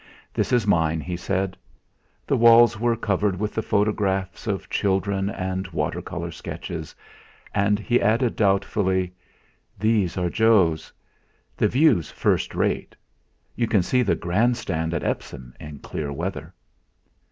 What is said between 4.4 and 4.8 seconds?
of